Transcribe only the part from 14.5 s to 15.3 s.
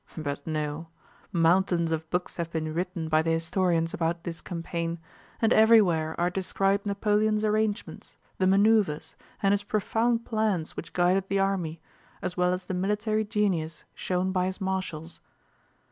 marshals.